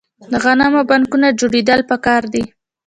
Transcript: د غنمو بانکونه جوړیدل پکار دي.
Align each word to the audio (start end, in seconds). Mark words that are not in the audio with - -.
د 0.31 0.33
غنمو 0.43 0.81
بانکونه 0.89 1.27
جوړیدل 1.39 1.79
پکار 1.89 2.23
دي. 2.33 2.43